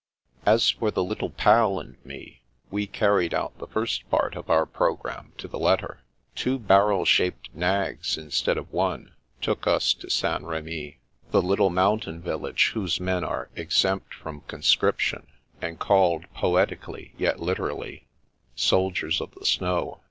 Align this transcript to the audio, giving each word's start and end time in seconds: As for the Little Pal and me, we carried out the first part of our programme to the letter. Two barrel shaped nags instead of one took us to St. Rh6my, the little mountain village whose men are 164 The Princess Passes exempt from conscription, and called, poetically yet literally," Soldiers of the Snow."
As 0.47 0.71
for 0.71 0.89
the 0.89 1.03
Little 1.03 1.29
Pal 1.29 1.79
and 1.79 2.03
me, 2.03 2.41
we 2.71 2.87
carried 2.87 3.35
out 3.35 3.55
the 3.59 3.67
first 3.67 4.09
part 4.09 4.35
of 4.35 4.49
our 4.49 4.65
programme 4.65 5.31
to 5.37 5.47
the 5.47 5.59
letter. 5.59 6.01
Two 6.33 6.57
barrel 6.57 7.05
shaped 7.05 7.53
nags 7.53 8.17
instead 8.17 8.57
of 8.57 8.73
one 8.73 9.13
took 9.41 9.67
us 9.67 9.93
to 9.93 10.09
St. 10.09 10.41
Rh6my, 10.41 10.95
the 11.29 11.41
little 11.43 11.69
mountain 11.69 12.19
village 12.19 12.71
whose 12.73 12.99
men 12.99 13.23
are 13.23 13.51
164 13.51 13.51
The 13.51 13.57
Princess 13.59 13.81
Passes 13.83 13.83
exempt 13.85 14.13
from 14.15 14.47
conscription, 15.21 15.27
and 15.61 15.77
called, 15.79 16.25
poetically 16.33 17.13
yet 17.19 17.39
literally," 17.39 18.07
Soldiers 18.55 19.21
of 19.21 19.35
the 19.35 19.45
Snow." 19.45 19.99